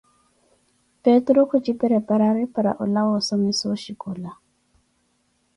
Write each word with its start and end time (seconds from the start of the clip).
Peturu 1.03 1.41
khutxipereperari 1.49 2.45
para 2.55 2.71
oolawa 2.81 3.13
ossomima 3.19 3.65
oxhicola 3.75 4.31